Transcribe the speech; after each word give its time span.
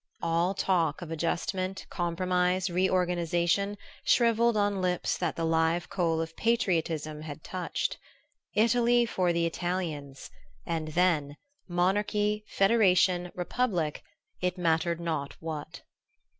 All 0.23 0.55
talk 0.55 1.03
of 1.03 1.11
adjustment, 1.11 1.85
compromise, 1.91 2.71
reorganization, 2.71 3.77
shrivelled 4.03 4.57
on 4.57 4.81
lips 4.81 5.15
that 5.15 5.35
the 5.35 5.45
live 5.45 5.89
coal 5.91 6.21
of 6.21 6.35
patriotism 6.35 7.21
had 7.21 7.43
touched. 7.43 7.99
Italy 8.55 9.05
for 9.05 9.31
the 9.31 9.45
Italians, 9.45 10.31
and 10.65 10.87
then 10.87 11.35
monarchy, 11.67 12.43
federation, 12.47 13.31
republic, 13.35 14.01
it 14.41 14.57
mattered 14.57 14.99
not 14.99 15.33
what! 15.39 15.83